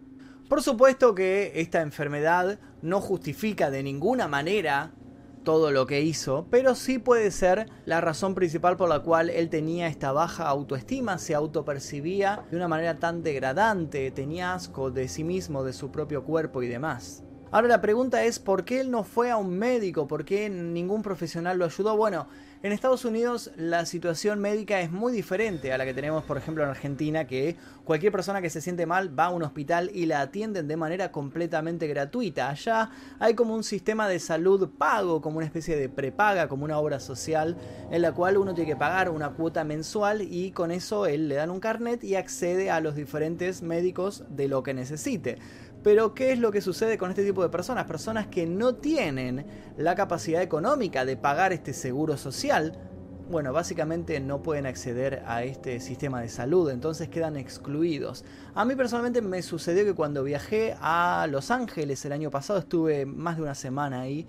[0.49, 4.91] Por supuesto que esta enfermedad no justifica de ninguna manera
[5.43, 9.49] todo lo que hizo, pero sí puede ser la razón principal por la cual él
[9.49, 15.23] tenía esta baja autoestima, se autopercibía de una manera tan degradante, tenía asco de sí
[15.23, 17.23] mismo, de su propio cuerpo y demás.
[17.53, 20.07] Ahora la pregunta es, ¿por qué él no fue a un médico?
[20.07, 21.97] ¿Por qué ningún profesional lo ayudó?
[21.97, 22.27] Bueno,
[22.63, 26.63] en Estados Unidos la situación médica es muy diferente a la que tenemos, por ejemplo,
[26.63, 30.21] en Argentina, que cualquier persona que se siente mal va a un hospital y la
[30.21, 32.49] atienden de manera completamente gratuita.
[32.49, 36.77] Allá hay como un sistema de salud pago, como una especie de prepaga, como una
[36.77, 37.57] obra social,
[37.89, 41.35] en la cual uno tiene que pagar una cuota mensual y con eso él le
[41.35, 45.39] dan un carnet y accede a los diferentes médicos de lo que necesite.
[45.83, 47.85] Pero ¿qué es lo que sucede con este tipo de personas?
[47.85, 49.45] Personas que no tienen
[49.77, 52.77] la capacidad económica de pagar este seguro social.
[53.31, 58.25] Bueno, básicamente no pueden acceder a este sistema de salud, entonces quedan excluidos.
[58.53, 63.05] A mí personalmente me sucedió que cuando viajé a Los Ángeles el año pasado, estuve
[63.05, 64.27] más de una semana ahí,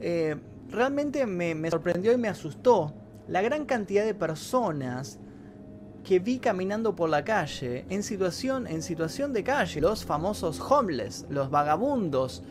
[0.00, 0.36] eh,
[0.70, 2.92] realmente me, me sorprendió y me asustó
[3.26, 5.18] la gran cantidad de personas
[6.04, 11.26] que vi caminando por la calle en situación, en situación de calle, los famosos homeless,
[11.30, 12.42] los vagabundos,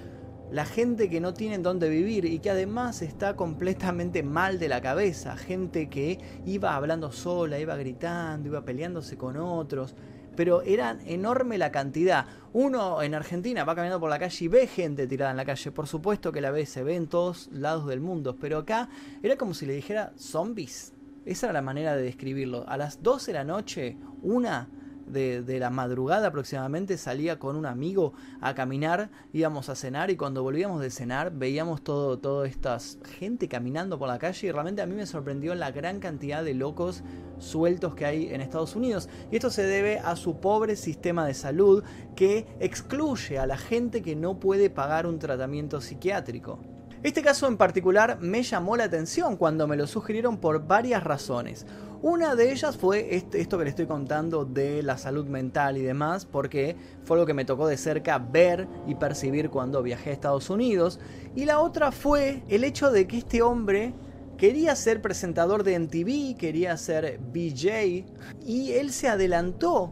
[0.51, 4.81] la gente que no tiene dónde vivir y que además está completamente mal de la
[4.81, 9.95] cabeza, gente que iba hablando sola, iba gritando, iba peleándose con otros,
[10.35, 12.25] pero era enorme la cantidad.
[12.53, 15.71] Uno en Argentina va caminando por la calle y ve gente tirada en la calle,
[15.71, 18.89] por supuesto que la ve, se ve en todos lados del mundo, pero acá
[19.21, 20.93] era como si le dijera zombies
[21.25, 22.65] esa era la manera de describirlo.
[22.67, 24.69] A las 12 de la noche, una
[25.07, 30.43] de, la madrugada aproximadamente, salía con un amigo a caminar, íbamos a cenar y cuando
[30.43, 32.77] volvíamos de cenar veíamos todo, toda esta
[33.19, 36.53] gente caminando por la calle y realmente a mí me sorprendió la gran cantidad de
[36.53, 37.03] locos
[37.39, 39.09] sueltos que hay en Estados Unidos.
[39.31, 41.83] Y esto se debe a su pobre sistema de salud
[42.15, 46.59] que excluye a la gente que no puede pagar un tratamiento psiquiátrico.
[47.03, 51.65] Este caso en particular me llamó la atención cuando me lo sugirieron por varias razones.
[52.01, 55.81] Una de ellas fue este, esto que le estoy contando de la salud mental y
[55.81, 60.13] demás, porque fue lo que me tocó de cerca ver y percibir cuando viajé a
[60.13, 61.01] Estados Unidos.
[61.35, 63.93] Y la otra fue el hecho de que este hombre
[64.37, 68.05] quería ser presentador de MTV, quería ser BJ,
[68.45, 69.91] y él se adelantó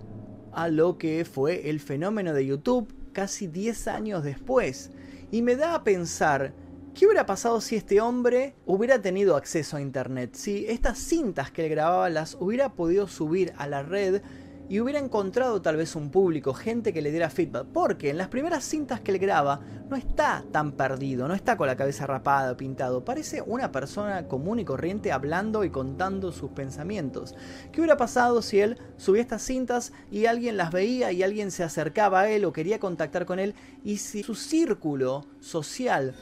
[0.53, 4.91] a lo que fue el fenómeno de YouTube casi 10 años después.
[5.30, 6.53] Y me da a pensar
[6.94, 10.36] ¿Qué hubiera pasado si este hombre hubiera tenido acceso a internet?
[10.36, 14.22] Si estas cintas que él grababa las hubiera podido subir a la red
[14.68, 18.28] y hubiera encontrado tal vez un público, gente que le diera feedback, porque en las
[18.28, 22.58] primeras cintas que él graba no está tan perdido, no está con la cabeza rapada,
[22.58, 27.36] pintado, parece una persona común y corriente hablando y contando sus pensamientos.
[27.72, 31.64] ¿Qué hubiera pasado si él subía estas cintas y alguien las veía y alguien se
[31.64, 36.16] acercaba a él o quería contactar con él y si su círculo social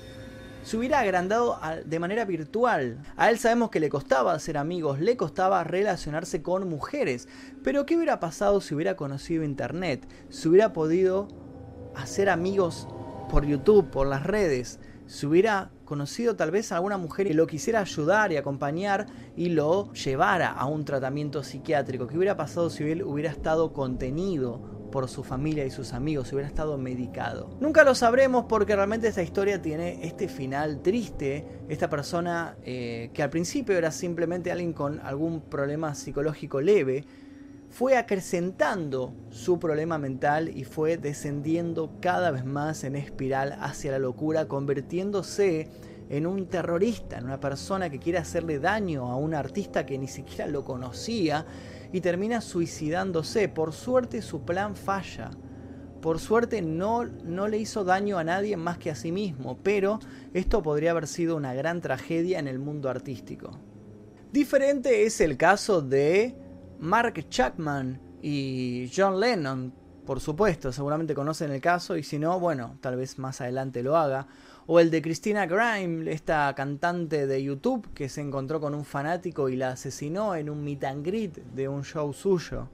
[0.64, 3.02] se hubiera agrandado de manera virtual.
[3.16, 7.28] A él sabemos que le costaba hacer amigos, le costaba relacionarse con mujeres.
[7.64, 10.08] Pero ¿qué hubiera pasado si hubiera conocido Internet?
[10.30, 11.28] Si hubiera podido
[11.96, 12.88] hacer amigos
[13.30, 14.80] por YouTube, por las redes.
[15.08, 19.50] Si hubiera conocido tal vez a alguna mujer que lo quisiera ayudar y acompañar y
[19.50, 22.06] lo llevara a un tratamiento psiquiátrico.
[22.06, 26.48] ¿Qué hubiera pasado si él hubiera estado contenido por su familia y sus amigos, hubiera
[26.48, 27.50] estado medicado.
[27.60, 31.46] Nunca lo sabremos porque realmente esta historia tiene este final triste.
[31.68, 37.06] Esta persona eh, que al principio era simplemente alguien con algún problema psicológico leve,
[37.70, 44.00] fue acrecentando su problema mental y fue descendiendo cada vez más en espiral hacia la
[44.00, 45.68] locura, convirtiéndose
[46.10, 50.08] en un terrorista, en una persona que quiere hacerle daño a un artista que ni
[50.08, 51.46] siquiera lo conocía
[51.94, 53.48] y termina suicidándose.
[53.48, 55.30] Por suerte su plan falla.
[56.02, 60.00] Por suerte no, no le hizo daño a nadie más que a sí mismo, pero
[60.34, 63.60] esto podría haber sido una gran tragedia en el mundo artístico.
[64.32, 66.36] Diferente es el caso de
[66.80, 69.74] Mark Chapman y John Lennon,
[70.06, 73.96] por supuesto, seguramente conocen el caso y si no, bueno, tal vez más adelante lo
[73.96, 74.28] haga.
[74.72, 79.50] O el de Christina Grime, esta cantante de YouTube que se encontró con un fanático
[79.50, 82.70] y la asesinó en un meet and greet de un show suyo.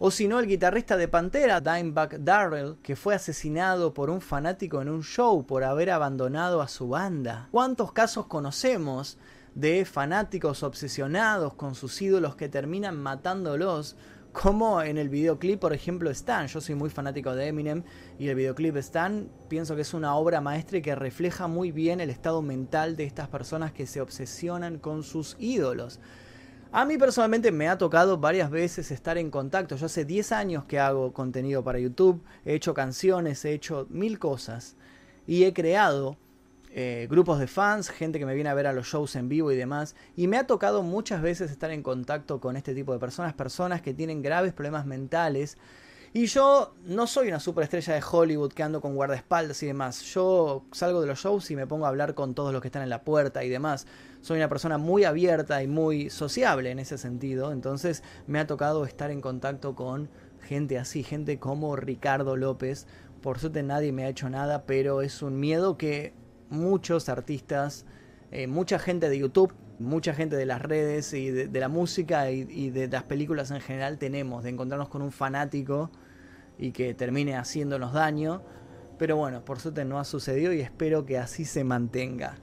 [0.00, 4.82] O si no, el guitarrista de Pantera, Dimebag Darrell, que fue asesinado por un fanático
[4.82, 7.46] en un show por haber abandonado a su banda.
[7.52, 9.16] ¿Cuántos casos conocemos
[9.54, 13.94] de fanáticos obsesionados con sus ídolos que terminan matándolos
[14.40, 16.46] como en el videoclip, por ejemplo, Stan.
[16.46, 17.82] Yo soy muy fanático de Eminem
[18.20, 22.00] y el videoclip Stan pienso que es una obra maestra y que refleja muy bien
[22.00, 25.98] el estado mental de estas personas que se obsesionan con sus ídolos.
[26.70, 29.74] A mí personalmente me ha tocado varias veces estar en contacto.
[29.74, 34.20] Yo hace 10 años que hago contenido para YouTube, he hecho canciones, he hecho mil
[34.20, 34.76] cosas
[35.26, 36.16] y he creado
[36.80, 39.50] eh, grupos de fans, gente que me viene a ver a los shows en vivo
[39.50, 39.96] y demás.
[40.14, 43.82] Y me ha tocado muchas veces estar en contacto con este tipo de personas, personas
[43.82, 45.58] que tienen graves problemas mentales.
[46.12, 50.02] Y yo no soy una superestrella de Hollywood que ando con guardaespaldas y demás.
[50.02, 52.84] Yo salgo de los shows y me pongo a hablar con todos los que están
[52.84, 53.88] en la puerta y demás.
[54.20, 57.50] Soy una persona muy abierta y muy sociable en ese sentido.
[57.50, 60.10] Entonces me ha tocado estar en contacto con
[60.42, 62.86] gente así, gente como Ricardo López.
[63.20, 66.14] Por suerte nadie me ha hecho nada, pero es un miedo que
[66.50, 67.84] muchos artistas,
[68.30, 72.70] eh, mucha gente de YouTube, mucha gente de las redes y de, la música y,
[72.70, 75.90] de las películas en general tenemos, de encontrarnos con un fanático
[76.58, 78.42] y que termine haciéndonos daño.
[78.98, 82.38] Pero bueno, por suerte no ha sucedido y espero que así se mantenga.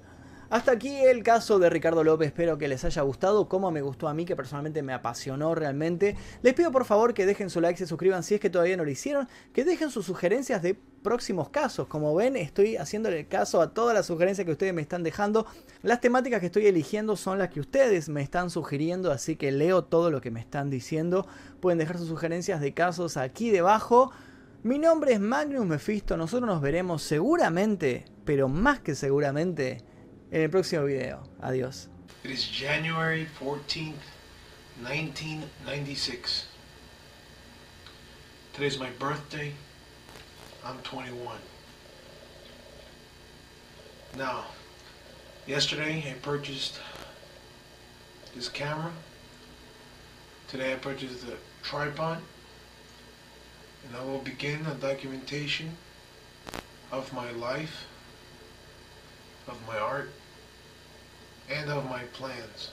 [0.49, 4.07] Hasta aquí el caso de Ricardo López, espero que les haya gustado, como me gustó
[4.07, 6.15] a mí, que personalmente me apasionó realmente.
[6.43, 8.85] Les pido por favor que dejen su like, se suscriban si es que todavía no
[8.85, 11.87] lo hicieron, que dejen sus sugerencias de próximos casos.
[11.87, 15.47] Como ven, estoy haciéndole caso a todas las sugerencias que ustedes me están dejando.
[15.81, 19.83] Las temáticas que estoy eligiendo son las que ustedes me están sugiriendo, así que leo
[19.83, 21.27] todo lo que me están diciendo.
[21.59, 24.11] Pueden dejar sus sugerencias de casos aquí debajo.
[24.61, 29.83] Mi nombre es Magnus Mephisto, nosotros nos veremos seguramente, pero más que seguramente,
[30.35, 31.23] en el próximo video.
[31.41, 31.87] Adiós.
[32.25, 34.03] It is January 14th,
[34.81, 36.47] 1996.
[38.51, 39.53] Today's my birthday.
[40.65, 41.37] I'm 21.
[44.17, 44.43] Now,
[45.47, 46.81] yesterday I purchased
[48.35, 48.91] this camera.
[50.49, 52.19] Today I purchased the tripod.
[53.87, 55.77] And I will begin a documentation
[56.91, 57.85] of my life
[59.47, 60.09] of my art,
[61.49, 62.71] and of my plans.